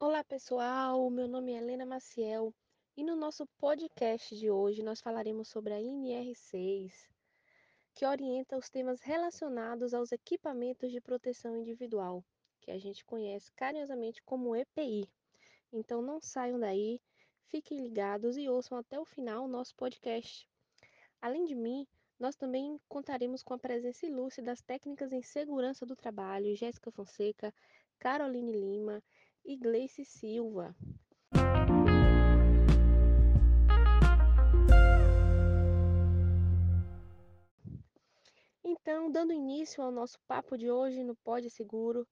Olá 0.00 0.24
pessoal, 0.24 1.10
meu 1.10 1.28
nome 1.28 1.52
é 1.52 1.58
Helena 1.58 1.84
Maciel 1.84 2.54
e 2.96 3.04
no 3.04 3.14
nosso 3.14 3.46
podcast 3.58 4.34
de 4.34 4.50
hoje 4.50 4.82
nós 4.82 5.02
falaremos 5.02 5.48
sobre 5.48 5.74
a 5.74 5.78
NR6, 5.78 6.94
que 7.92 8.06
orienta 8.06 8.56
os 8.56 8.70
temas 8.70 9.02
relacionados 9.02 9.92
aos 9.92 10.12
equipamentos 10.12 10.90
de 10.90 10.98
proteção 10.98 11.58
individual, 11.58 12.24
que 12.62 12.70
a 12.70 12.78
gente 12.78 13.04
conhece 13.04 13.52
carinhosamente 13.52 14.22
como 14.22 14.56
EPI. 14.56 15.10
Então 15.70 16.00
não 16.00 16.22
saiam 16.22 16.58
daí, 16.58 17.02
fiquem 17.48 17.82
ligados 17.82 18.38
e 18.38 18.48
ouçam 18.48 18.78
até 18.78 18.98
o 18.98 19.04
final 19.04 19.44
o 19.44 19.48
nosso 19.48 19.74
podcast. 19.74 20.48
Além 21.24 21.46
de 21.46 21.54
mim, 21.54 21.86
nós 22.20 22.36
também 22.36 22.78
contaremos 22.86 23.42
com 23.42 23.54
a 23.54 23.58
presença 23.58 24.04
ilustre 24.04 24.44
das 24.44 24.60
técnicas 24.60 25.10
em 25.10 25.22
segurança 25.22 25.86
do 25.86 25.96
trabalho, 25.96 26.54
Jéssica 26.54 26.90
Fonseca, 26.90 27.50
Caroline 27.98 28.52
Lima 28.52 29.02
e 29.42 29.56
Gleice 29.56 30.04
Silva. 30.04 30.76
Então, 38.62 39.10
dando 39.10 39.32
início 39.32 39.82
ao 39.82 39.90
nosso 39.90 40.18
papo 40.28 40.58
de 40.58 40.70
hoje 40.70 41.02
no 41.02 41.16
Pode 41.16 41.48
Seguro, 41.48 42.06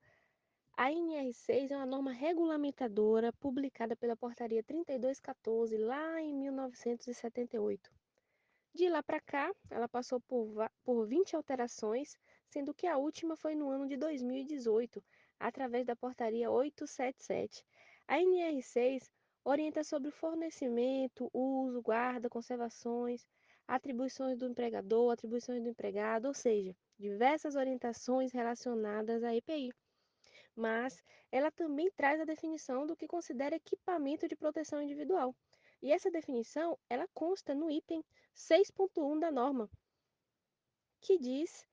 a 0.74 0.90
NR6 0.90 1.70
é 1.70 1.76
uma 1.76 1.84
norma 1.84 2.12
regulamentadora 2.12 3.30
publicada 3.30 3.94
pela 3.94 4.16
Portaria 4.16 4.62
3214 4.62 5.76
lá 5.76 6.18
em 6.22 6.32
1978. 6.32 7.92
De 8.74 8.88
lá 8.88 9.02
para 9.02 9.20
cá, 9.20 9.54
ela 9.68 9.86
passou 9.86 10.18
por, 10.20 10.54
por 10.82 11.06
20 11.06 11.36
alterações, 11.36 12.16
sendo 12.48 12.72
que 12.72 12.86
a 12.86 12.96
última 12.96 13.36
foi 13.36 13.54
no 13.54 13.68
ano 13.68 13.86
de 13.86 13.98
2018, 13.98 15.04
através 15.38 15.84
da 15.84 15.94
Portaria 15.94 16.50
877. 16.50 17.66
A 18.08 18.16
NR6 18.16 19.10
orienta 19.44 19.84
sobre 19.84 20.08
o 20.08 20.12
fornecimento, 20.12 21.30
uso, 21.34 21.82
guarda, 21.82 22.30
conservações, 22.30 23.26
atribuições 23.68 24.38
do 24.38 24.46
empregador, 24.46 25.12
atribuições 25.12 25.62
do 25.62 25.68
empregado, 25.68 26.26
ou 26.26 26.34
seja, 26.34 26.74
diversas 26.98 27.56
orientações 27.56 28.32
relacionadas 28.32 29.22
à 29.22 29.34
EPI. 29.34 29.70
Mas 30.56 31.02
ela 31.30 31.50
também 31.50 31.90
traz 31.90 32.20
a 32.20 32.24
definição 32.24 32.86
do 32.86 32.96
que 32.96 33.06
considera 33.06 33.56
equipamento 33.56 34.26
de 34.26 34.36
proteção 34.36 34.80
individual. 34.80 35.34
E 35.82 35.90
essa 35.90 36.10
definição, 36.10 36.78
ela 36.88 37.08
consta 37.12 37.54
no 37.54 37.68
item 37.68 38.04
6.1 38.36 39.18
da 39.18 39.32
norma, 39.32 39.68
que 41.00 41.18
diz 41.18 41.66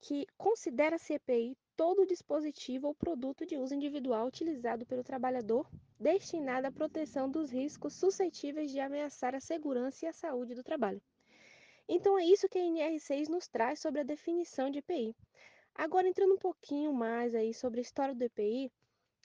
que 0.00 0.26
considera-se 0.38 1.12
EPI 1.12 1.56
todo 1.76 2.06
dispositivo 2.06 2.88
ou 2.88 2.94
produto 2.94 3.44
de 3.44 3.56
uso 3.56 3.74
individual 3.74 4.26
utilizado 4.26 4.86
pelo 4.86 5.04
trabalhador 5.04 5.68
destinado 5.98 6.66
à 6.66 6.72
proteção 6.72 7.30
dos 7.30 7.50
riscos 7.50 7.94
suscetíveis 7.94 8.70
de 8.70 8.80
ameaçar 8.80 9.34
a 9.34 9.40
segurança 9.40 10.04
e 10.04 10.08
a 10.08 10.12
saúde 10.12 10.54
do 10.54 10.62
trabalho. 10.62 11.02
Então 11.88 12.18
é 12.18 12.24
isso 12.24 12.48
que 12.48 12.58
a 12.58 12.62
NR6 12.62 13.28
nos 13.28 13.46
traz 13.46 13.80
sobre 13.80 14.00
a 14.00 14.04
definição 14.04 14.70
de 14.70 14.78
EPI. 14.78 15.14
Agora 15.74 16.08
entrando 16.08 16.34
um 16.34 16.38
pouquinho 16.38 16.92
mais 16.92 17.34
aí 17.34 17.52
sobre 17.52 17.80
a 17.80 17.82
história 17.82 18.14
do 18.14 18.22
EPI, 18.22 18.72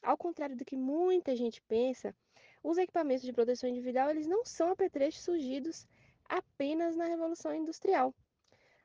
ao 0.01 0.17
contrário 0.17 0.57
do 0.57 0.65
que 0.65 0.75
muita 0.75 1.35
gente 1.35 1.61
pensa, 1.61 2.15
os 2.63 2.77
equipamentos 2.77 3.23
de 3.23 3.33
proteção 3.33 3.69
individual 3.69 4.09
eles 4.09 4.27
não 4.27 4.45
são 4.45 4.71
apetrechos 4.71 5.23
surgidos 5.23 5.87
apenas 6.25 6.95
na 6.95 7.05
Revolução 7.05 7.53
Industrial. 7.53 8.13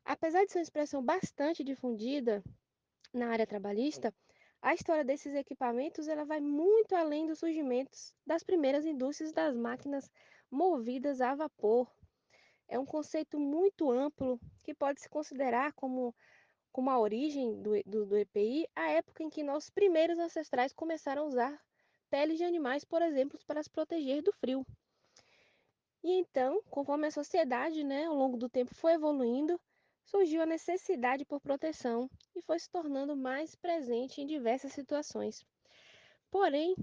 Apesar 0.05 0.44
de 0.44 0.53
ser 0.53 0.58
uma 0.58 0.62
expressão 0.62 1.03
bastante 1.03 1.64
difundida 1.64 2.42
na 3.12 3.28
área 3.28 3.47
trabalhista, 3.47 4.14
a 4.61 4.74
história 4.74 5.05
desses 5.05 5.35
equipamentos 5.35 6.08
ela 6.08 6.24
vai 6.24 6.40
muito 6.40 6.95
além 6.95 7.27
dos 7.27 7.39
surgimentos 7.39 8.14
das 8.27 8.42
primeiras 8.42 8.86
indústrias 8.86 9.33
das 9.33 9.55
máquinas 9.55 10.11
movidas 10.51 11.20
a 11.20 11.35
vapor. 11.35 11.91
É 12.67 12.79
um 12.79 12.86
conceito 12.86 13.39
muito 13.39 13.91
amplo 13.91 14.41
que 14.62 14.73
pode 14.74 15.01
se 15.01 15.08
considerar 15.08 15.73
como, 15.74 16.14
como 16.73 16.91
a 16.91 16.98
origem 16.98 17.61
do, 17.61 17.73
do, 17.85 18.06
do 18.06 18.17
EPI, 18.17 18.67
a 18.74 18.89
época 18.89 19.23
em 19.23 19.29
que 19.29 19.42
nossos 19.42 19.70
primeiros 19.70 20.18
ancestrais 20.18 20.73
começaram 20.73 21.23
a 21.23 21.27
usar 21.27 21.64
peles 22.14 22.39
de 22.39 22.45
animais, 22.45 22.85
por 22.85 23.02
exemplo, 23.02 23.36
para 23.45 23.61
se 23.61 23.69
proteger 23.69 24.23
do 24.23 24.33
frio. 24.35 24.64
E 26.01 26.13
então, 26.13 26.63
conforme 26.70 27.08
a 27.08 27.11
sociedade, 27.11 27.83
né, 27.83 28.05
ao 28.05 28.14
longo 28.14 28.36
do 28.36 28.48
tempo 28.48 28.73
foi 28.73 28.92
evoluindo, 28.92 29.61
surgiu 30.05 30.41
a 30.41 30.47
necessidade 30.47 31.24
por 31.24 31.41
proteção 31.41 32.08
e 32.36 32.41
foi 32.41 32.61
se 32.61 32.70
tornando 32.70 33.17
mais 33.17 33.57
presente 33.57 34.20
em 34.20 34.29
diversas 34.29 34.73
situações. 34.73 35.45
Porém, 36.30 36.77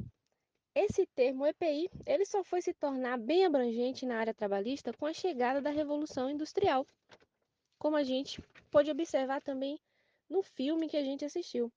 esse 0.76 1.06
termo 1.16 1.46
EPI, 1.46 1.90
ele 2.06 2.26
só 2.26 2.44
foi 2.44 2.62
se 2.62 2.74
tornar 2.74 3.18
bem 3.18 3.46
abrangente 3.46 4.06
na 4.06 4.18
área 4.18 4.34
trabalhista 4.34 4.92
com 4.92 5.06
a 5.06 5.14
chegada 5.14 5.62
da 5.62 5.70
Revolução 5.70 6.30
Industrial, 6.30 6.86
como 7.80 7.96
a 7.96 8.04
gente 8.04 8.44
pôde 8.70 8.92
observar 8.92 9.42
também 9.42 9.80
no 10.30 10.44
filme 10.44 10.90
que 10.90 10.98
a 10.98 11.04
gente 11.06 11.24
assistiu. 11.24 11.72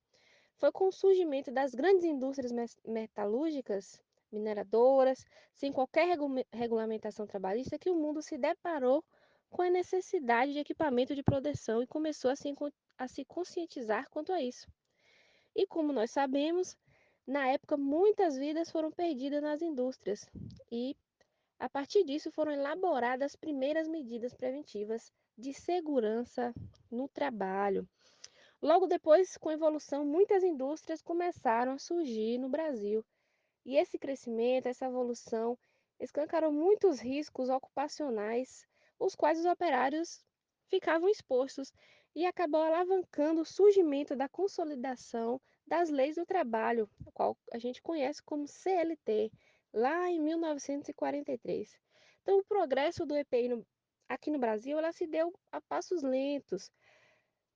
Foi 0.56 0.70
com 0.72 0.88
o 0.88 0.92
surgimento 0.92 1.50
das 1.50 1.75
grandes 1.75 2.04
indústrias 2.04 2.53
metalúrgicas, 2.87 4.00
mineradoras, 4.31 5.25
sem 5.54 5.72
qualquer 5.72 6.16
regulamentação 6.53 7.26
trabalhista, 7.26 7.78
que 7.78 7.91
o 7.91 7.97
mundo 7.97 8.22
se 8.22 8.37
deparou 8.37 9.04
com 9.50 9.62
a 9.62 9.70
necessidade 9.70 10.53
de 10.53 10.59
equipamento 10.59 11.14
de 11.14 11.22
proteção 11.22 11.82
e 11.82 11.87
começou 11.87 12.31
a 12.31 12.37
se, 12.37 12.53
a 12.98 13.06
se 13.06 13.25
conscientizar 13.25 14.09
quanto 14.10 14.32
a 14.32 14.43
isso. 14.43 14.66
E 15.54 15.66
como 15.66 15.93
nós 15.93 16.10
sabemos, 16.10 16.76
na 17.26 17.47
época 17.48 17.76
muitas 17.76 18.37
vidas 18.37 18.70
foram 18.70 18.91
perdidas 18.91 19.43
nas 19.43 19.62
indústrias 19.62 20.28
e 20.70 20.97
a 21.59 21.69
partir 21.69 22.04
disso 22.04 22.32
foram 22.32 22.53
elaboradas 22.53 23.32
as 23.32 23.37
primeiras 23.37 23.87
medidas 23.87 24.34
preventivas 24.34 25.12
de 25.38 25.54
segurança 25.54 26.53
no 26.91 27.09
trabalho. 27.09 27.88
Logo 28.60 28.87
depois, 28.87 29.37
com 29.37 29.48
a 29.48 29.54
evolução, 29.54 30.04
muitas 30.04 30.42
indústrias 30.42 31.03
começaram 31.03 31.72
a 31.72 31.78
surgir 31.78 32.38
no 32.38 32.48
Brasil. 32.48 33.04
E 33.65 33.76
esse 33.76 33.98
crescimento, 33.98 34.66
essa 34.66 34.87
evolução, 34.87 35.59
escancarou 36.00 36.53
muitos 36.53 37.00
riscos 37.00 37.48
ocupacionais 37.48 38.66
os 38.98 39.14
quais 39.14 39.38
os 39.38 39.47
operários 39.47 40.25
ficavam 40.69 41.09
expostos 41.09 41.72
e 42.14 42.25
acabou 42.25 42.62
alavancando 42.62 43.41
o 43.41 43.44
surgimento 43.44 44.14
da 44.14 44.28
consolidação 44.28 45.41
das 45.66 45.91
leis 45.91 46.16
do 46.16 46.25
trabalho, 46.25 46.88
a 47.06 47.10
qual 47.10 47.37
a 47.53 47.59
gente 47.59 47.82
conhece 47.82 48.22
como 48.22 48.47
CLT, 48.47 49.32
lá 49.72 50.10
em 50.10 50.20
1943. 50.20 51.78
Então, 52.22 52.38
o 52.38 52.44
progresso 52.44 53.04
do 53.04 53.16
EPI 53.16 53.48
no, 53.48 53.66
aqui 54.09 54.31
no 54.31 54.38
Brasil 54.38 54.78
ela 54.78 54.93
se 54.93 55.06
deu 55.06 55.32
a 55.50 55.60
passos 55.60 56.03
lentos. 56.03 56.70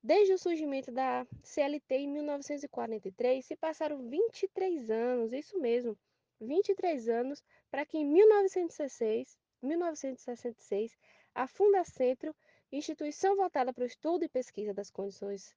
Desde 0.03 0.33
o 0.33 0.39
surgimento 0.39 0.93
da 0.93 1.27
CLT 1.43 1.97
em 1.97 2.09
1943, 2.09 3.45
se 3.45 3.57
passaram 3.57 4.09
23 4.09 4.91
anos, 4.91 5.33
isso 5.33 5.59
mesmo, 5.59 5.99
23 6.41 7.09
anos, 7.09 7.43
para 7.69 7.85
que 7.85 7.99
em 7.99 8.05
1966, 8.05 9.37
1966 9.61 10.97
a 11.35 11.49
Fundacentro, 11.49 12.35
instituição 12.71 13.35
voltada 13.35 13.73
para 13.73 13.83
o 13.83 13.87
estudo 13.87 14.25
e 14.25 14.29
pesquisa 14.29 14.73
das 14.73 14.89
condições 14.89 15.53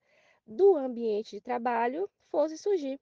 do 0.45 0.75
ambiente 0.75 1.35
de 1.35 1.41
trabalho, 1.41 2.09
fosse 2.31 2.57
surgir. 2.57 2.99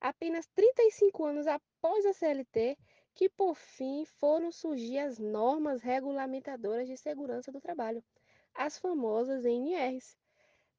Apenas 0.00 0.46
35 0.54 1.24
anos 1.24 1.46
após 1.46 2.06
a 2.06 2.14
CLT, 2.14 2.78
que 3.14 3.28
por 3.28 3.56
fim 3.56 4.06
foram 4.06 4.50
surgir 4.50 5.00
as 5.00 5.18
normas 5.18 5.82
regulamentadoras 5.82 6.88
de 6.88 6.96
segurança 6.96 7.52
do 7.52 7.60
trabalho, 7.60 8.02
as 8.54 8.78
famosas 8.78 9.44
NRs, 9.44 10.16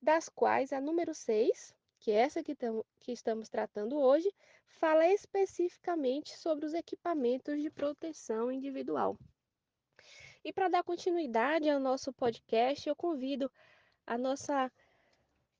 das 0.01 0.29
quais 0.29 0.71
a 0.71 0.79
número 0.79 1.13
6, 1.13 1.75
que 1.99 2.11
é 2.11 2.15
essa 2.15 2.43
que, 2.43 2.55
que 2.99 3.11
estamos 3.11 3.49
tratando 3.49 3.97
hoje, 3.97 4.31
fala 4.67 5.05
especificamente 5.07 6.37
sobre 6.37 6.65
os 6.65 6.73
equipamentos 6.73 7.61
de 7.61 7.69
proteção 7.69 8.51
individual. 8.51 9.17
E 10.43 10.53
para 10.53 10.69
dar 10.69 10.83
continuidade 10.83 11.69
ao 11.69 11.79
nosso 11.79 12.13
podcast, 12.13 12.87
eu 12.87 12.95
convido 12.95 13.51
a 14.07 14.17
nossa 14.17 14.71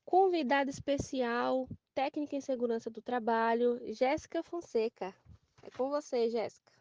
convidada 0.04 0.70
especial, 0.70 1.68
técnica 1.94 2.34
em 2.34 2.40
segurança 2.40 2.88
do 2.88 3.02
trabalho, 3.02 3.78
Jéssica 3.92 4.42
Fonseca. 4.42 5.14
É 5.62 5.70
com 5.70 5.90
você, 5.90 6.30
Jéssica. 6.30 6.79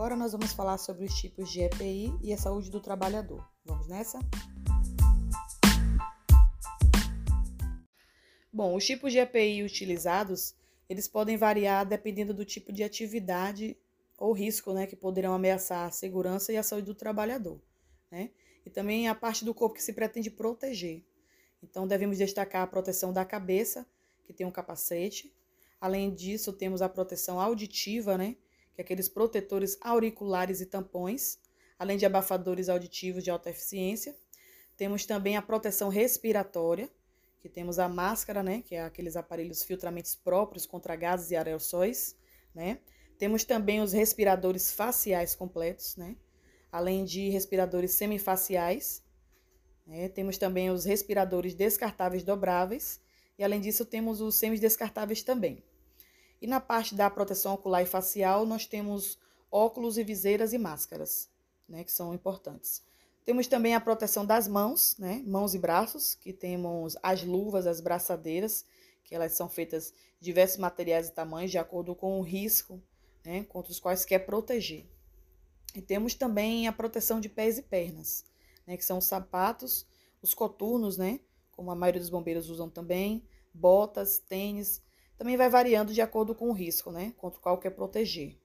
Agora 0.00 0.16
nós 0.16 0.32
vamos 0.32 0.54
falar 0.54 0.78
sobre 0.78 1.04
os 1.04 1.14
tipos 1.14 1.52
de 1.52 1.60
EPI 1.60 2.10
e 2.22 2.32
a 2.32 2.38
saúde 2.38 2.70
do 2.70 2.80
trabalhador. 2.80 3.46
Vamos 3.62 3.86
nessa? 3.86 4.18
Bom, 8.50 8.74
os 8.74 8.86
tipos 8.86 9.12
de 9.12 9.18
EPI 9.18 9.62
utilizados 9.62 10.54
eles 10.88 11.06
podem 11.06 11.36
variar 11.36 11.84
dependendo 11.84 12.32
do 12.32 12.46
tipo 12.46 12.72
de 12.72 12.82
atividade 12.82 13.76
ou 14.16 14.32
risco 14.32 14.72
né, 14.72 14.86
que 14.86 14.96
poderão 14.96 15.34
ameaçar 15.34 15.86
a 15.86 15.90
segurança 15.90 16.50
e 16.50 16.56
a 16.56 16.62
saúde 16.62 16.86
do 16.86 16.94
trabalhador. 16.94 17.60
Né? 18.10 18.30
E 18.64 18.70
também 18.70 19.06
a 19.06 19.14
parte 19.14 19.44
do 19.44 19.52
corpo 19.52 19.74
que 19.74 19.82
se 19.82 19.92
pretende 19.92 20.30
proteger. 20.30 21.04
Então, 21.62 21.86
devemos 21.86 22.16
destacar 22.16 22.62
a 22.62 22.66
proteção 22.66 23.12
da 23.12 23.26
cabeça, 23.26 23.86
que 24.24 24.32
tem 24.32 24.46
um 24.46 24.50
capacete. 24.50 25.30
Além 25.78 26.10
disso, 26.14 26.54
temos 26.54 26.80
a 26.80 26.88
proteção 26.88 27.38
auditiva, 27.38 28.16
né, 28.16 28.38
que 28.80 28.82
é 28.82 28.84
aqueles 28.84 29.08
protetores 29.08 29.76
auriculares 29.80 30.60
e 30.60 30.66
tampões, 30.66 31.38
além 31.78 31.98
de 31.98 32.06
abafadores 32.06 32.68
auditivos 32.68 33.22
de 33.22 33.30
alta 33.30 33.50
eficiência. 33.50 34.16
Temos 34.76 35.04
também 35.04 35.36
a 35.36 35.42
proteção 35.42 35.88
respiratória, 35.90 36.88
que 37.40 37.48
temos 37.48 37.78
a 37.78 37.88
máscara, 37.88 38.42
né, 38.42 38.62
que 38.62 38.74
é 38.74 38.82
aqueles 38.82 39.16
aparelhos 39.16 39.62
filtramentos 39.62 40.14
próprios 40.14 40.66
contra 40.66 40.96
gases 40.96 41.30
e 41.30 41.36
aerossóis, 41.36 42.16
né? 42.54 42.78
Temos 43.18 43.44
também 43.44 43.82
os 43.82 43.92
respiradores 43.92 44.72
faciais 44.72 45.34
completos, 45.34 45.96
né? 45.96 46.16
Além 46.72 47.04
de 47.04 47.28
respiradores 47.28 47.92
semifaciais. 47.92 49.04
Né? 49.86 50.08
Temos 50.08 50.38
também 50.38 50.70
os 50.70 50.86
respiradores 50.86 51.54
descartáveis 51.54 52.24
dobráveis. 52.24 52.98
E 53.38 53.44
além 53.44 53.60
disso, 53.60 53.84
temos 53.84 54.22
os 54.22 54.36
semidescartáveis 54.36 55.22
também. 55.22 55.62
E 56.40 56.46
na 56.46 56.60
parte 56.60 56.94
da 56.94 57.10
proteção 57.10 57.54
ocular 57.54 57.82
e 57.82 57.86
facial, 57.86 58.46
nós 58.46 58.66
temos 58.66 59.18
óculos 59.50 59.98
e 59.98 60.04
viseiras 60.04 60.52
e 60.52 60.58
máscaras, 60.58 61.28
né? 61.68 61.84
Que 61.84 61.92
são 61.92 62.14
importantes. 62.14 62.82
Temos 63.24 63.46
também 63.46 63.74
a 63.74 63.80
proteção 63.80 64.24
das 64.24 64.48
mãos, 64.48 64.96
né? 64.98 65.22
Mãos 65.26 65.54
e 65.54 65.58
braços, 65.58 66.14
que 66.14 66.32
temos 66.32 66.96
as 67.02 67.22
luvas, 67.22 67.66
as 67.66 67.80
braçadeiras, 67.80 68.64
que 69.04 69.14
elas 69.14 69.32
são 69.32 69.48
feitas 69.48 69.92
de 70.18 70.26
diversos 70.26 70.58
materiais 70.58 71.08
e 71.08 71.12
tamanhos, 71.12 71.50
de 71.50 71.58
acordo 71.58 71.94
com 71.94 72.18
o 72.18 72.22
risco 72.22 72.82
né? 73.24 73.44
contra 73.44 73.72
os 73.72 73.80
quais 73.80 74.04
quer 74.04 74.20
proteger. 74.20 74.86
E 75.74 75.80
temos 75.80 76.14
também 76.14 76.66
a 76.66 76.72
proteção 76.72 77.20
de 77.20 77.28
pés 77.28 77.58
e 77.58 77.62
pernas, 77.62 78.24
né? 78.66 78.76
que 78.76 78.84
são 78.84 78.98
os 78.98 79.04
sapatos, 79.04 79.86
os 80.22 80.34
coturnos, 80.34 80.96
né? 80.96 81.20
como 81.52 81.70
a 81.70 81.74
maioria 81.74 82.00
dos 82.00 82.10
bombeiros 82.10 82.48
usam 82.48 82.68
também, 82.68 83.22
botas, 83.52 84.18
tênis. 84.18 84.82
Também 85.20 85.36
vai 85.36 85.50
variando 85.50 85.92
de 85.92 86.00
acordo 86.00 86.34
com 86.34 86.48
o 86.48 86.52
risco 86.54 86.90
né? 86.90 87.12
contra 87.18 87.38
o 87.38 87.42
qual 87.42 87.58
quer 87.58 87.68
proteger. 87.68 88.38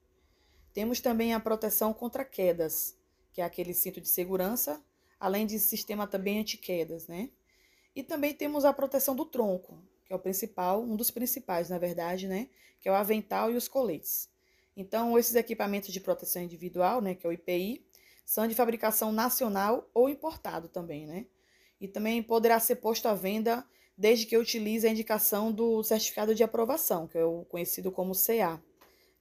Temos 0.74 1.00
também 1.00 1.32
a 1.32 1.40
proteção 1.40 1.94
contra 1.94 2.22
quedas, 2.22 2.94
que 3.32 3.40
é 3.40 3.44
aquele 3.44 3.72
cinto 3.72 3.98
de 3.98 4.10
segurança, 4.10 4.84
além 5.18 5.46
de 5.46 5.58
sistema 5.58 6.06
também 6.06 6.38
anti-quedas, 6.38 7.06
né? 7.06 7.30
E 7.94 8.02
também 8.02 8.34
temos 8.34 8.66
a 8.66 8.74
proteção 8.74 9.16
do 9.16 9.24
tronco, 9.24 9.82
que 10.04 10.12
é 10.12 10.16
o 10.16 10.18
principal, 10.18 10.82
um 10.82 10.96
dos 10.96 11.10
principais, 11.10 11.70
na 11.70 11.78
verdade, 11.78 12.28
né? 12.28 12.50
Que 12.78 12.90
é 12.90 12.92
o 12.92 12.94
avental 12.94 13.50
e 13.50 13.56
os 13.56 13.68
coletes. 13.68 14.28
Então, 14.76 15.18
esses 15.18 15.34
equipamentos 15.34 15.90
de 15.90 15.98
proteção 15.98 16.42
individual, 16.42 17.00
né, 17.00 17.14
que 17.14 17.26
é 17.26 17.30
o 17.30 17.32
IPI, 17.32 17.86
são 18.22 18.46
de 18.46 18.54
fabricação 18.54 19.10
nacional 19.10 19.88
ou 19.94 20.10
importado 20.10 20.68
também, 20.68 21.06
né? 21.06 21.24
E 21.80 21.88
também 21.88 22.22
poderá 22.22 22.60
ser 22.60 22.76
posto 22.76 23.08
à 23.08 23.14
venda 23.14 23.66
desde 23.96 24.26
que 24.26 24.36
utilize 24.36 24.86
a 24.86 24.90
indicação 24.90 25.50
do 25.50 25.82
certificado 25.82 26.34
de 26.34 26.42
aprovação, 26.44 27.06
que 27.06 27.16
é 27.18 27.24
o 27.24 27.44
conhecido 27.44 27.90
como 27.90 28.12
CA 28.14 28.60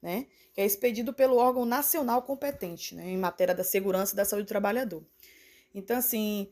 né, 0.06 0.28
que 0.54 0.62
é 0.62 0.66
expedido 0.66 1.12
pelo 1.12 1.38
órgão 1.38 1.66
nacional 1.66 2.22
competente 2.22 2.94
né, 2.94 3.10
em 3.10 3.18
matéria 3.18 3.56
da 3.56 3.64
segurança 3.64 4.14
e 4.14 4.16
da 4.16 4.24
saúde 4.24 4.46
do 4.46 4.48
trabalhador. 4.48 5.04
Então, 5.74 5.98
assim, 5.98 6.48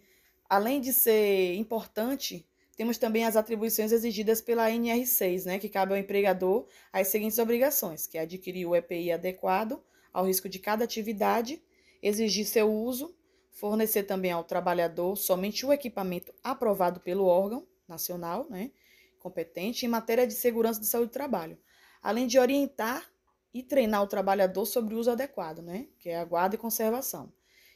além 0.49 0.81
de 0.81 0.91
ser 0.91 1.53
importante, 1.53 2.47
temos 2.75 2.97
também 2.97 3.25
as 3.25 3.35
atribuições 3.35 3.91
exigidas 3.91 4.41
pela 4.41 4.71
NR6, 4.71 5.45
né, 5.45 5.59
que 5.59 5.69
cabe 5.69 5.93
ao 5.93 5.99
empregador 5.99 6.67
as 6.91 7.09
seguintes 7.09 7.37
obrigações, 7.37 8.07
que 8.07 8.17
é 8.17 8.21
adquirir 8.21 8.65
o 8.65 8.75
EPI 8.75 9.11
adequado 9.11 9.79
ao 10.11 10.25
risco 10.25 10.49
de 10.49 10.57
cada 10.57 10.83
atividade, 10.83 11.61
exigir 12.01 12.47
seu 12.47 12.73
uso, 12.73 13.15
fornecer 13.51 14.01
também 14.03 14.31
ao 14.31 14.43
trabalhador 14.43 15.15
somente 15.15 15.63
o 15.63 15.71
equipamento 15.71 16.33
aprovado 16.43 16.99
pelo 16.99 17.25
órgão 17.25 17.67
nacional, 17.93 18.47
né, 18.49 18.71
competente 19.19 19.85
em 19.85 19.89
matéria 19.89 20.27
de 20.27 20.33
segurança 20.33 20.79
de 20.79 20.87
saúde 20.87 21.09
do 21.09 21.13
trabalho, 21.13 21.57
além 22.01 22.27
de 22.27 22.37
orientar 22.37 23.09
e 23.53 23.63
treinar 23.63 24.03
o 24.03 24.07
trabalhador 24.07 24.65
sobre 24.65 24.95
o 24.95 24.99
uso 24.99 25.11
adequado, 25.11 25.61
né? 25.61 25.87
que 25.99 26.09
é 26.09 26.17
a 26.17 26.25
guarda 26.25 26.55
e 26.55 26.57
conservação. 26.57 27.31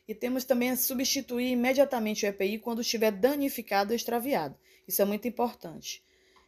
E 0.07 0.15
temos 0.15 0.43
também 0.43 0.71
a 0.71 0.75
substituir 0.75 1.51
imediatamente 1.51 2.25
o 2.25 2.29
EPI 2.29 2.59
quando 2.59 2.81
estiver 2.81 3.11
danificado 3.11 3.91
ou 3.91 3.95
extraviado. 3.95 4.57
Isso 4.87 5.01
é 5.01 5.05
muito 5.05 5.27
importante. 5.27 6.03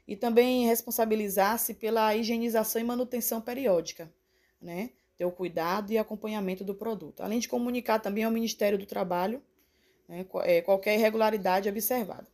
E 0.07 0.16
também 0.16 0.66
responsabilizar-se 0.66 1.75
pela 1.75 2.16
higienização 2.16 2.81
e 2.81 2.86
manutenção 2.86 3.39
periódica, 3.39 4.12
né? 4.62 4.89
ter 5.16 5.25
o 5.25 5.31
cuidado 5.31 5.92
e 5.92 5.98
acompanhamento 5.98 6.63
do 6.63 6.74
produto. 6.74 7.21
Além 7.21 7.39
de 7.39 7.48
comunicar 7.48 8.00
também 8.00 8.24
ao 8.24 8.31
Ministério 8.31 8.77
do 8.77 8.86
Trabalho 8.86 9.44
né? 10.10 10.25
É, 10.44 10.62
qualquer 10.62 10.95
irregularidade 10.95 11.69
observada. 11.69 12.27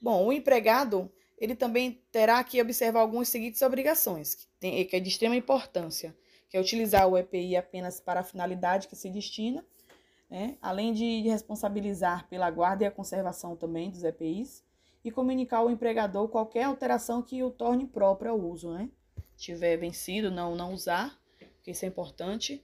Bom, 0.00 0.26
o 0.26 0.32
empregado 0.32 1.10
ele 1.40 1.54
também 1.54 2.02
terá 2.12 2.42
que 2.44 2.60
observar 2.60 3.00
algumas 3.00 3.28
seguintes 3.28 3.62
obrigações, 3.62 4.34
que, 4.34 4.46
tem, 4.58 4.84
que 4.84 4.94
é 4.94 5.00
de 5.00 5.08
extrema 5.08 5.34
importância, 5.34 6.14
que 6.48 6.56
é 6.56 6.60
utilizar 6.60 7.08
o 7.08 7.16
EPI 7.16 7.56
apenas 7.56 7.98
para 7.98 8.20
a 8.20 8.24
finalidade 8.24 8.88
que 8.88 8.94
se 8.94 9.08
destina, 9.08 9.64
né? 10.28 10.58
além 10.60 10.92
de 10.92 11.22
responsabilizar 11.22 12.28
pela 12.28 12.50
guarda 12.50 12.84
e 12.84 12.86
a 12.86 12.90
conservação 12.90 13.56
também 13.56 13.90
dos 13.90 14.04
EPIs, 14.04 14.62
e 15.02 15.10
comunicar 15.10 15.58
ao 15.58 15.70
empregador 15.70 16.28
qualquer 16.28 16.64
alteração 16.64 17.22
que 17.22 17.42
o 17.42 17.50
torne 17.50 17.86
próprio 17.86 18.32
ao 18.32 18.38
uso, 18.38 18.70
né? 18.70 18.90
Tiver 19.34 19.78
vencido, 19.78 20.30
não, 20.30 20.54
não 20.54 20.74
usar, 20.74 21.18
porque 21.56 21.70
isso 21.70 21.86
é 21.86 21.88
importante. 21.88 22.62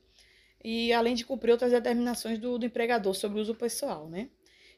E 0.63 0.93
além 0.93 1.15
de 1.15 1.25
cumprir 1.25 1.53
outras 1.53 1.73
determinações 1.73 2.39
do, 2.39 2.59
do 2.59 2.67
empregador 2.67 3.15
sobre 3.15 3.39
o 3.39 3.43
uso 3.43 3.55
pessoal, 3.55 4.07
né? 4.07 4.29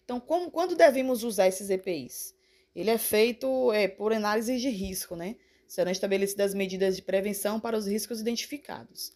Então, 0.04 0.20
como, 0.20 0.52
quando 0.52 0.76
devemos 0.76 1.25
usar 1.25 1.49
esses 1.49 1.69
EPIs? 1.69 2.38
Ele 2.78 2.90
é 2.90 2.96
feito 2.96 3.72
é, 3.72 3.88
por 3.88 4.12
análise 4.12 4.56
de 4.56 4.69
risco, 4.69 5.16
né? 5.16 5.34
Serão 5.66 5.90
estabelecidas 5.90 6.54
medidas 6.54 6.94
de 6.94 7.02
prevenção 7.02 7.58
para 7.58 7.76
os 7.76 7.88
riscos 7.88 8.20
identificados. 8.20 9.12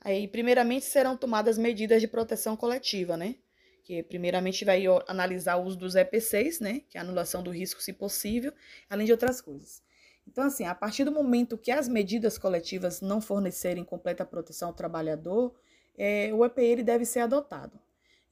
Aí, 0.00 0.28
primeiramente, 0.28 0.84
serão 0.84 1.16
tomadas 1.16 1.58
medidas 1.58 2.00
de 2.00 2.06
proteção 2.06 2.56
coletiva, 2.56 3.16
né? 3.16 3.34
Que 3.82 4.00
primeiramente 4.00 4.64
vai 4.64 4.84
analisar 5.08 5.56
o 5.56 5.64
uso 5.64 5.76
dos 5.76 5.96
EPCs, 5.96 6.60
né? 6.60 6.82
Que 6.88 6.96
é 6.96 7.00
a 7.00 7.02
anulação 7.02 7.42
do 7.42 7.50
risco, 7.50 7.82
se 7.82 7.92
possível, 7.92 8.52
além 8.88 9.06
de 9.06 9.12
outras 9.12 9.40
coisas. 9.40 9.82
Então, 10.24 10.44
assim, 10.44 10.64
a 10.64 10.74
partir 10.74 11.02
do 11.02 11.10
momento 11.10 11.58
que 11.58 11.72
as 11.72 11.88
medidas 11.88 12.38
coletivas 12.38 13.00
não 13.00 13.20
fornecerem 13.20 13.82
completa 13.82 14.24
proteção 14.24 14.68
ao 14.68 14.74
trabalhador, 14.74 15.52
é, 15.98 16.32
o 16.32 16.44
EPI 16.44 16.64
ele 16.64 16.84
deve 16.84 17.04
ser 17.04 17.18
adotado. 17.18 17.76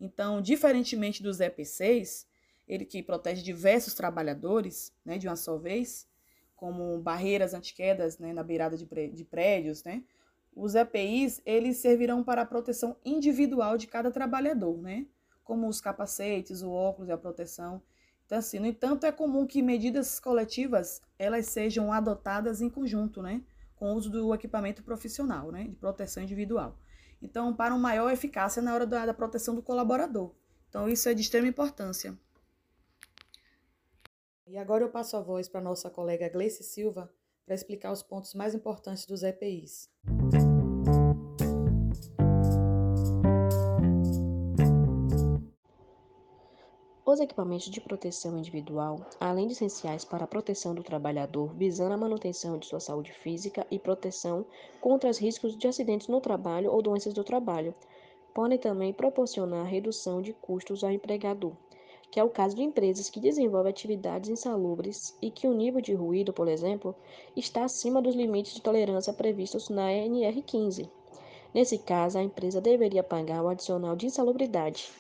Então, 0.00 0.40
diferentemente 0.40 1.20
dos 1.20 1.40
EPCs, 1.40 2.28
ele 2.68 2.84
que 2.84 3.02
protege 3.02 3.42
diversos 3.42 3.94
trabalhadores, 3.94 4.92
né, 5.04 5.16
de 5.18 5.26
uma 5.26 5.36
só 5.36 5.56
vez, 5.56 6.06
como 6.54 6.98
barreiras 6.98 7.54
antiquedas, 7.54 8.18
né, 8.18 8.32
na 8.32 8.42
beirada 8.42 8.76
de, 8.76 8.84
de 8.84 9.24
prédios, 9.24 9.82
né, 9.82 10.04
os 10.54 10.74
EPIs, 10.74 11.40
eles 11.46 11.78
servirão 11.78 12.22
para 12.22 12.42
a 12.42 12.46
proteção 12.46 12.96
individual 13.04 13.78
de 13.78 13.86
cada 13.86 14.10
trabalhador, 14.10 14.76
né, 14.82 15.06
como 15.44 15.68
os 15.68 15.80
capacetes, 15.80 16.62
o 16.62 16.70
óculos 16.70 17.08
e 17.08 17.12
a 17.12 17.16
proteção. 17.16 17.80
Então, 18.26 18.38
assim, 18.38 18.58
no 18.58 18.66
entanto, 18.66 19.06
é 19.06 19.12
comum 19.12 19.46
que 19.46 19.62
medidas 19.62 20.20
coletivas, 20.20 21.00
elas 21.18 21.46
sejam 21.46 21.92
adotadas 21.92 22.60
em 22.60 22.68
conjunto, 22.68 23.22
né, 23.22 23.42
com 23.74 23.92
o 23.92 23.94
uso 23.94 24.10
do 24.10 24.34
equipamento 24.34 24.82
profissional, 24.82 25.50
né, 25.50 25.64
de 25.64 25.76
proteção 25.76 26.22
individual. 26.22 26.76
Então, 27.22 27.54
para 27.54 27.72
uma 27.72 27.80
maior 27.80 28.10
eficácia 28.12 28.60
na 28.60 28.74
hora 28.74 28.86
da, 28.86 29.06
da 29.06 29.14
proteção 29.14 29.54
do 29.54 29.62
colaborador. 29.62 30.34
Então, 30.68 30.88
isso 30.88 31.08
é 31.08 31.14
de 31.14 31.22
extrema 31.22 31.48
importância. 31.48 32.18
E 34.50 34.56
agora 34.56 34.82
eu 34.82 34.88
passo 34.88 35.14
a 35.14 35.20
voz 35.20 35.46
para 35.46 35.60
nossa 35.60 35.90
colega 35.90 36.26
Gleice 36.26 36.62
Silva 36.62 37.12
para 37.44 37.54
explicar 37.54 37.92
os 37.92 38.02
pontos 38.02 38.32
mais 38.32 38.54
importantes 38.54 39.04
dos 39.04 39.22
EPIs. 39.22 39.90
Os 47.04 47.20
equipamentos 47.20 47.68
de 47.68 47.78
proteção 47.78 48.38
individual, 48.38 49.06
além 49.20 49.46
de 49.46 49.52
essenciais 49.52 50.06
para 50.06 50.24
a 50.24 50.28
proteção 50.28 50.74
do 50.74 50.82
trabalhador, 50.82 51.54
visando 51.54 51.92
a 51.92 51.98
manutenção 51.98 52.58
de 52.58 52.66
sua 52.66 52.80
saúde 52.80 53.12
física 53.12 53.66
e 53.70 53.78
proteção 53.78 54.46
contra 54.80 55.10
os 55.10 55.18
riscos 55.18 55.58
de 55.58 55.68
acidentes 55.68 56.08
no 56.08 56.22
trabalho 56.22 56.72
ou 56.72 56.80
doenças 56.80 57.12
do 57.12 57.22
trabalho, 57.22 57.74
podem 58.32 58.58
também 58.58 58.94
proporcionar 58.94 59.66
redução 59.66 60.22
de 60.22 60.32
custos 60.32 60.82
ao 60.82 60.90
empregador 60.90 61.54
que 62.10 62.18
é 62.18 62.24
o 62.24 62.30
caso 62.30 62.56
de 62.56 62.62
empresas 62.62 63.10
que 63.10 63.20
desenvolvem 63.20 63.70
atividades 63.70 64.30
insalubres 64.30 65.16
e 65.20 65.30
que 65.30 65.46
o 65.46 65.54
nível 65.54 65.80
de 65.80 65.94
ruído, 65.94 66.32
por 66.32 66.48
exemplo, 66.48 66.94
está 67.36 67.64
acima 67.64 68.00
dos 68.00 68.14
limites 68.14 68.54
de 68.54 68.62
tolerância 68.62 69.12
previstos 69.12 69.68
na 69.68 69.90
NR15. 69.90 70.88
Nesse 71.54 71.78
caso, 71.78 72.18
a 72.18 72.22
empresa 72.22 72.60
deveria 72.60 73.02
pagar 73.02 73.42
o 73.42 73.48
adicional 73.48 73.96
de 73.96 74.06
insalubridade, 74.06 74.90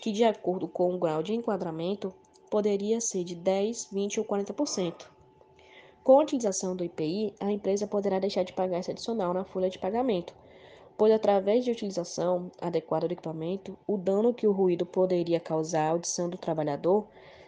que, 0.00 0.12
de 0.12 0.24
acordo 0.24 0.66
com 0.66 0.94
o 0.94 0.98
grau 0.98 1.22
de 1.22 1.34
enquadramento, 1.34 2.12
poderia 2.50 3.00
ser 3.00 3.22
de 3.22 3.34
10, 3.34 3.88
20 3.92 4.20
ou 4.20 4.26
40%. 4.26 5.06
Com 6.02 6.18
a 6.18 6.22
utilização 6.22 6.74
do 6.74 6.84
IPI, 6.84 7.34
a 7.38 7.52
empresa 7.52 7.86
poderá 7.86 8.18
deixar 8.18 8.42
de 8.42 8.52
pagar 8.52 8.80
esse 8.80 8.90
adicional 8.90 9.32
na 9.34 9.44
folha 9.44 9.70
de 9.70 9.78
pagamento, 9.78 10.34
pois 11.00 11.14
através 11.14 11.64
de 11.64 11.70
utilização 11.70 12.52
adequada 12.60 13.08
do 13.08 13.12
equipamento, 13.12 13.74
o 13.86 13.96
dano 13.96 14.34
que 14.34 14.46
o 14.46 14.52
ruído 14.52 14.84
poderia 14.84 15.40
causar 15.40 15.86
à 15.86 15.88
audição 15.92 16.28
do 16.28 16.36
trabalhador 16.36 17.06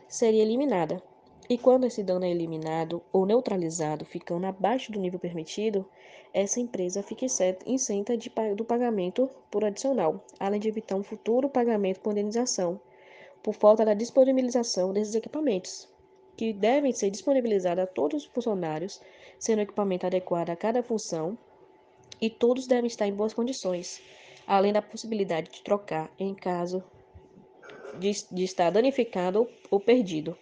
seria 0.09 0.41
eliminada. 0.41 1.03
E 1.51 1.59
quando 1.59 1.85
esse 1.85 2.03
dano 2.03 2.25
é 2.25 2.31
eliminado 2.31 3.03
ou 3.13 3.27
neutralizado, 3.27 4.07
ficando 4.07 4.47
abaixo 4.47 4.91
do 4.91 4.99
nível 4.99 5.21
permitido, 5.21 5.85
essa 6.33 6.61
empresa 6.61 7.03
fica 7.03 7.27
isenta 7.67 8.17
de, 8.17 8.33
do 8.57 8.65
pagamento 8.65 9.29
por 9.51 9.67
adicional, 9.67 10.25
além 10.41 10.59
de 10.59 10.69
evitar 10.69 10.97
um 10.97 11.03
futuro 11.03 11.47
pagamento 11.47 12.01
por 12.01 12.13
indenização, 12.13 12.81
por 13.43 13.53
falta 13.53 13.85
da 13.85 13.93
disponibilização 13.93 14.95
desses 14.95 15.15
equipamentos, 15.15 15.87
que 16.39 16.55
devem 16.55 16.95
ser 16.95 17.11
disponibilizados 17.11 17.85
a 17.85 17.87
todos 17.87 18.25
os 18.25 18.31
funcionários, 18.31 18.99
sendo 19.39 19.59
o 19.59 19.63
equipamento 19.63 20.07
adequado 20.07 20.49
a 20.49 20.57
cada 20.57 20.83
função 20.83 21.37
e 22.23 22.31
todos 22.31 22.69
devem 22.69 22.87
estar 22.87 23.09
em 23.09 23.13
boas 23.13 23.35
condições, 23.35 24.01
além 24.47 24.73
da 24.73 24.81
possibilidade 24.81 25.51
de 25.51 25.61
trocar 25.61 26.09
em 26.17 26.33
caso 26.33 26.83
de, 27.99 28.13
de 28.31 28.45
estar 28.45 28.71
danificado 28.71 29.41
ou, 29.41 29.51
ou 29.73 29.81
perdido. 29.81 30.39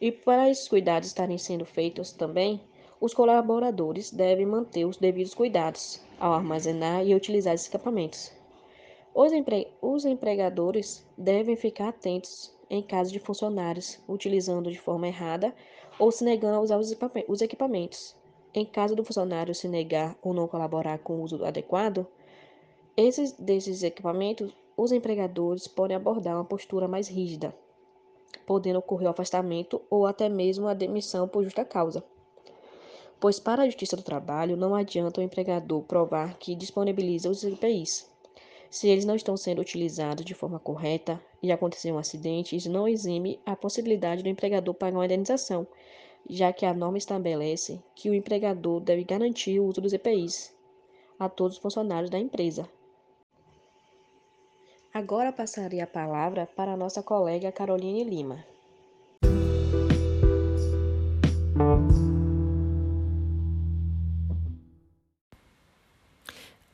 E 0.00 0.10
para 0.10 0.50
esses 0.50 0.66
cuidados 0.66 1.06
estarem 1.06 1.38
sendo 1.38 1.64
feitos 1.64 2.10
também, 2.10 2.60
os 3.00 3.14
colaboradores 3.14 4.10
devem 4.10 4.44
manter 4.44 4.84
os 4.84 4.96
devidos 4.96 5.32
cuidados 5.32 6.00
ao 6.18 6.32
armazenar 6.32 7.06
e 7.06 7.14
utilizar 7.14 7.54
esses 7.54 7.68
equipamentos. 7.68 8.32
Os, 9.14 9.32
empre... 9.32 9.68
os 9.80 10.04
empregadores 10.04 11.06
devem 11.16 11.54
ficar 11.54 11.90
atentos 11.90 12.52
em 12.68 12.82
caso 12.82 13.12
de 13.12 13.20
funcionários 13.20 14.00
utilizando 14.08 14.72
de 14.72 14.78
forma 14.78 15.06
errada 15.06 15.54
ou 15.98 16.10
se 16.10 16.24
negando 16.24 16.56
a 16.56 16.60
usar 16.60 16.78
os 17.28 17.42
equipamentos. 17.42 18.16
Em 18.54 18.66
caso 18.66 18.94
do 18.94 19.04
funcionário 19.04 19.54
se 19.54 19.66
negar 19.66 20.14
ou 20.22 20.34
não 20.34 20.46
colaborar 20.46 20.98
com 20.98 21.14
o 21.14 21.22
uso 21.22 21.42
adequado, 21.44 22.06
esses 22.94 23.32
desses 23.32 23.82
equipamentos, 23.82 24.52
os 24.76 24.92
empregadores 24.92 25.66
podem 25.66 25.96
abordar 25.96 26.36
uma 26.36 26.44
postura 26.44 26.86
mais 26.86 27.08
rígida, 27.08 27.54
podendo 28.44 28.78
ocorrer 28.78 29.08
o 29.08 29.10
afastamento 29.10 29.80
ou 29.88 30.06
até 30.06 30.28
mesmo 30.28 30.68
a 30.68 30.74
demissão 30.74 31.26
por 31.26 31.44
justa 31.44 31.64
causa. 31.64 32.04
Pois 33.18 33.40
para 33.40 33.62
a 33.62 33.66
Justiça 33.66 33.96
do 33.96 34.02
Trabalho 34.02 34.56
não 34.56 34.74
adianta 34.74 35.20
o 35.20 35.24
empregador 35.24 35.82
provar 35.84 36.36
que 36.38 36.54
disponibiliza 36.54 37.30
os 37.30 37.44
EPIs. 37.44 38.10
Se 38.68 38.88
eles 38.88 39.04
não 39.04 39.14
estão 39.14 39.36
sendo 39.36 39.60
utilizados 39.60 40.24
de 40.24 40.34
forma 40.34 40.58
correta 40.58 41.22
e 41.42 41.52
acontecer 41.52 41.92
um 41.92 41.98
acidente, 41.98 42.56
isso 42.56 42.70
não 42.70 42.88
exime 42.88 43.38
a 43.46 43.54
possibilidade 43.54 44.22
do 44.22 44.28
empregador 44.28 44.74
pagar 44.74 44.98
uma 44.98 45.04
indenização, 45.04 45.66
já 46.28 46.52
que 46.52 46.64
a 46.64 46.74
norma 46.74 46.98
estabelece 46.98 47.82
que 47.94 48.10
o 48.10 48.14
empregador 48.14 48.80
deve 48.80 49.04
garantir 49.04 49.58
o 49.60 49.66
uso 49.66 49.80
dos 49.80 49.92
EPIs 49.92 50.54
a 51.18 51.28
todos 51.28 51.56
os 51.56 51.62
funcionários 51.62 52.10
da 52.10 52.18
empresa. 52.18 52.68
Agora 54.92 55.32
passaria 55.32 55.84
a 55.84 55.86
palavra 55.86 56.46
para 56.54 56.72
a 56.72 56.76
nossa 56.76 57.02
colega 57.02 57.50
Caroline 57.50 58.04
Lima. 58.04 58.44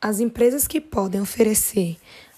As 0.01 0.19
empresas 0.19 0.67
que 0.67 0.81
podem 0.81 1.21
oferecer 1.21 1.97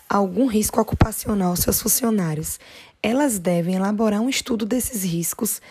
algum 0.10 0.46
risco 0.46 0.82
ocupacional 0.82 1.52
aos 1.52 1.60
seus 1.60 1.82
funcionários, 1.82 2.60
elas 3.02 3.40
devem 3.40 3.76
elaborar 3.76 4.20
um 4.20 4.30
estudo 4.30 4.66
desses 4.66 5.04
riscos 5.04 5.62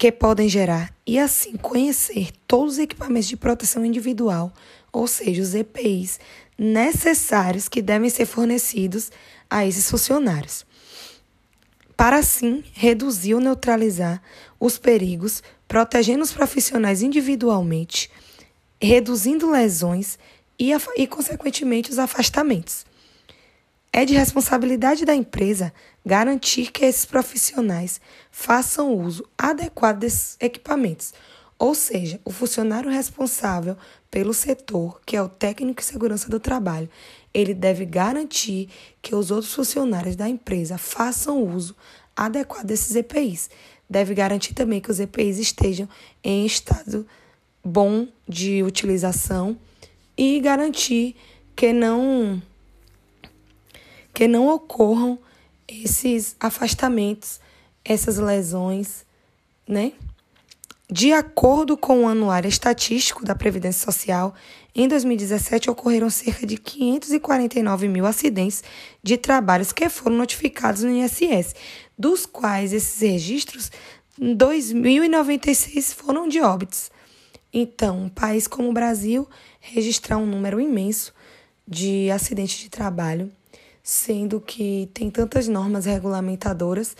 que 0.00 0.10
podem 0.10 0.48
gerar 0.48 0.94
e 1.06 1.18
assim 1.18 1.58
conhecer 1.58 2.30
todos 2.46 2.74
os 2.74 2.78
equipamentos 2.78 3.28
de 3.28 3.36
proteção 3.36 3.84
individual, 3.84 4.50
ou 4.90 5.06
seja, 5.06 5.42
os 5.42 5.54
EPIs 5.54 6.18
necessários 6.56 7.68
que 7.68 7.82
devem 7.82 8.08
ser 8.08 8.24
fornecidos 8.24 9.12
a 9.50 9.66
esses 9.66 9.90
funcionários. 9.90 10.64
Para 11.98 12.16
assim 12.16 12.64
reduzir 12.72 13.34
ou 13.34 13.42
neutralizar 13.42 14.22
os 14.58 14.78
perigos, 14.78 15.42
protegendo 15.68 16.24
os 16.24 16.32
profissionais 16.32 17.02
individualmente, 17.02 18.10
reduzindo 18.80 19.50
lesões 19.50 20.18
e, 20.58 20.72
e 20.96 21.06
consequentemente, 21.06 21.90
os 21.90 21.98
afastamentos. 21.98 22.86
É 23.92 24.04
de 24.04 24.14
responsabilidade 24.14 25.04
da 25.04 25.14
empresa 25.14 25.72
garantir 26.06 26.70
que 26.70 26.84
esses 26.84 27.04
profissionais 27.04 28.00
façam 28.30 28.94
uso 28.94 29.28
adequado 29.36 29.98
desses 29.98 30.36
equipamentos, 30.40 31.12
ou 31.58 31.74
seja, 31.74 32.20
o 32.24 32.30
funcionário 32.30 32.90
responsável 32.90 33.76
pelo 34.10 34.32
setor, 34.32 35.00
que 35.04 35.16
é 35.16 35.22
o 35.22 35.28
técnico 35.28 35.80
de 35.80 35.86
segurança 35.86 36.28
do 36.28 36.38
trabalho, 36.38 36.88
ele 37.34 37.52
deve 37.52 37.84
garantir 37.84 38.68
que 39.02 39.14
os 39.14 39.30
outros 39.30 39.52
funcionários 39.52 40.16
da 40.16 40.28
empresa 40.28 40.78
façam 40.78 41.42
uso 41.42 41.76
adequado 42.16 42.66
desses 42.66 42.94
EPIs. 42.94 43.50
Deve 43.88 44.14
garantir 44.14 44.54
também 44.54 44.80
que 44.80 44.90
os 44.90 45.00
EPIs 45.00 45.38
estejam 45.38 45.88
em 46.22 46.46
estado 46.46 47.06
bom 47.62 48.06
de 48.26 48.62
utilização 48.62 49.58
e 50.16 50.40
garantir 50.40 51.16
que 51.54 51.72
não 51.72 52.40
que 54.12 54.26
não 54.26 54.48
ocorram 54.48 55.18
esses 55.68 56.34
afastamentos, 56.40 57.40
essas 57.84 58.18
lesões, 58.18 59.04
né? 59.66 59.92
De 60.92 61.12
acordo 61.12 61.76
com 61.76 62.02
o 62.02 62.08
Anuário 62.08 62.48
Estatístico 62.48 63.24
da 63.24 63.36
Previdência 63.36 63.84
Social, 63.84 64.34
em 64.74 64.88
2017 64.88 65.70
ocorreram 65.70 66.10
cerca 66.10 66.44
de 66.44 66.56
549 66.56 67.86
mil 67.86 68.04
acidentes 68.04 68.64
de 69.00 69.16
trabalhos 69.16 69.72
que 69.72 69.88
foram 69.88 70.16
notificados 70.16 70.82
no 70.82 70.90
INSS, 70.90 71.54
dos 71.96 72.26
quais 72.26 72.72
esses 72.72 73.00
registros, 73.00 73.70
2.096 74.20 75.94
foram 75.94 76.26
de 76.26 76.40
óbitos. 76.40 76.90
Então, 77.52 78.02
um 78.02 78.08
país 78.08 78.48
como 78.48 78.68
o 78.68 78.72
Brasil 78.72 79.28
registrar 79.60 80.18
um 80.18 80.26
número 80.26 80.60
imenso 80.60 81.14
de 81.66 82.10
acidentes 82.10 82.58
de 82.58 82.68
trabalho 82.68 83.30
sendo 83.82 84.40
que 84.40 84.88
tem 84.92 85.10
tantas 85.10 85.48
normas 85.48 85.86
regulamentadoras 85.86 86.96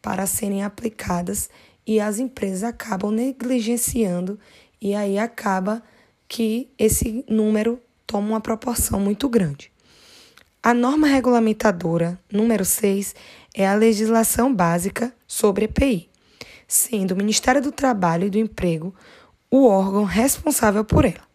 para 0.00 0.26
serem 0.26 0.64
aplicadas 0.64 1.48
e 1.86 2.00
as 2.00 2.18
empresas 2.18 2.64
acabam 2.64 3.10
negligenciando 3.12 4.38
e 4.80 4.94
aí 4.94 5.18
acaba 5.18 5.82
que 6.26 6.68
esse 6.78 7.24
número 7.28 7.80
toma 8.06 8.28
uma 8.28 8.40
proporção 8.40 8.98
muito 8.98 9.28
grande. 9.28 9.70
A 10.62 10.72
norma 10.72 11.06
regulamentadora 11.06 12.18
número 12.30 12.64
6 12.64 13.14
é 13.54 13.66
a 13.66 13.74
legislação 13.74 14.54
básica 14.54 15.12
sobre 15.26 15.64
EPI, 15.64 16.08
sendo 16.66 17.12
o 17.12 17.16
Ministério 17.16 17.60
do 17.60 17.72
Trabalho 17.72 18.26
e 18.26 18.30
do 18.30 18.38
Emprego 18.38 18.94
o 19.50 19.66
órgão 19.66 20.04
responsável 20.04 20.84
por 20.84 21.04
ela. 21.04 21.26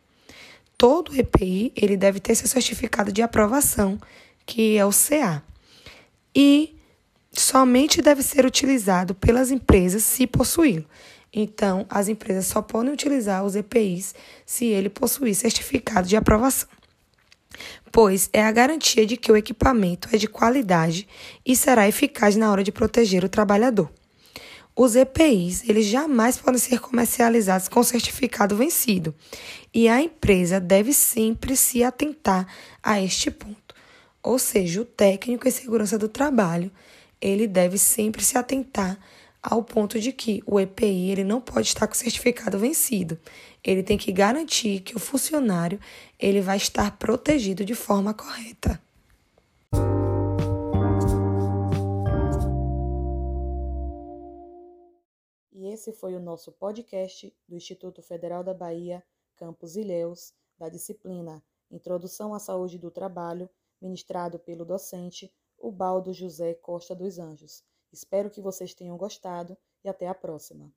Todo 0.77 1.16
EPI 1.16 1.72
ele 1.75 1.96
deve 1.98 2.20
ter 2.20 2.36
seu 2.36 2.48
certificado 2.48 3.12
de 3.12 3.22
aprovação 3.22 4.00
que 4.48 4.77
é 4.77 4.86
o 4.86 4.89
CA. 4.89 5.44
E 6.34 6.75
somente 7.34 8.01
deve 8.01 8.24
ser 8.24 8.46
utilizado 8.46 9.13
pelas 9.13 9.51
empresas 9.51 10.04
se 10.04 10.25
possuí-lo. 10.25 10.86
Então, 11.32 11.86
as 11.89 12.08
empresas 12.08 12.48
só 12.48 12.62
podem 12.62 12.92
utilizar 12.92 13.44
os 13.46 13.56
EPIs 13.56 14.16
se 14.46 14.66
ele 14.66 14.89
possuir 14.89 15.36
certificado 15.36 16.08
de 16.08 16.16
aprovação, 16.16 16.70
pois 17.92 18.30
é 18.32 18.42
a 18.42 18.51
garantia 18.51 19.06
de 19.06 19.18
que 19.18 19.32
o 19.32 19.36
equipamento 19.36 20.08
é 20.13 20.18
de 20.18 20.27
qualidade 20.27 21.08
e 21.46 21.56
será 21.56 21.88
eficaz 21.88 22.36
na 22.38 22.50
hora 22.50 22.63
de 22.63 22.72
proteger 22.72 23.24
o 23.25 23.30
trabalhador. 23.30 23.92
Os 24.75 24.96
EPIs, 24.96 25.68
eles 25.68 25.88
jamais 25.88 26.38
podem 26.38 26.60
ser 26.60 26.80
comercializados 26.80 27.68
com 27.68 27.84
certificado 27.84 28.56
vencido, 28.56 29.13
e 29.74 29.89
a 29.89 30.01
empresa 30.01 30.60
deve 30.60 30.94
sempre 30.94 31.56
se 31.56 31.84
atentar 31.84 32.48
a 32.82 33.01
este 33.01 33.30
ponto. 33.30 33.66
Ou 34.24 34.38
seja, 34.39 34.81
o 34.81 34.86
técnico 34.86 35.47
em 35.47 35.51
segurança 35.51 35.97
do 35.97 36.09
trabalho, 36.09 36.71
ele 37.21 37.47
deve 37.47 37.77
sempre 37.77 38.24
se 38.24 38.38
atentar 38.38 39.00
ao 39.41 39.63
ponto 39.63 40.00
de 40.00 40.12
que 40.12 40.43
o 40.45 40.59
EPI 40.59 41.12
ele 41.12 41.24
não 41.24 41.39
pode 41.39 41.67
estar 41.67 41.88
com 41.88 41.93
certificado 41.93 42.59
vencido. 42.59 43.17
Ele 43.63 43.81
tem 43.81 43.97
que 43.97 44.12
garantir 44.12 44.81
que 44.81 44.95
o 44.95 45.00
funcionário 45.00 45.79
ele 46.19 46.41
vai 46.41 46.57
estar 46.57 46.97
protegido 46.97 47.63
de 47.63 47.75
forma 47.75 48.13
correta. 48.13 48.81
E 55.53 55.67
esse 55.74 55.93
foi 55.93 56.15
o 56.15 56.19
nosso 56.19 56.51
podcast 56.51 57.33
do 57.47 57.55
Instituto 57.55 58.01
Federal 58.01 58.43
da 58.43 58.53
Bahia, 58.53 59.03
Campos 59.36 59.75
Ilhéus, 59.75 60.33
da 60.57 60.69
disciplina 60.69 61.43
Introdução 61.69 62.33
à 62.33 62.39
Saúde 62.39 62.77
do 62.77 62.89
Trabalho 62.89 63.50
ministrado 63.81 64.39
pelo 64.39 64.65
docente 64.65 65.34
Ubaldo 65.57 66.13
José 66.13 66.53
Costa 66.53 66.96
dos 66.96 67.19
Anjos. 67.19 67.63
Espero 67.91 68.29
que 68.29 68.41
vocês 68.41 68.74
tenham 68.74 68.98
gostado 68.98 69.57
e 69.84 69.89
até 69.89 70.07
a 70.07 70.13
próxima. 70.13 70.72